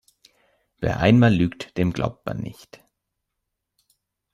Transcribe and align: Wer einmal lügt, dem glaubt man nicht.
Wer 0.79 0.99
einmal 0.99 1.31
lügt, 1.31 1.77
dem 1.77 1.93
glaubt 1.93 2.25
man 2.25 2.39
nicht. 2.39 2.81